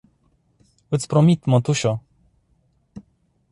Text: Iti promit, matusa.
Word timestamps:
Iti 0.97 1.09
promit, 1.11 1.41
matusa. 1.55 1.93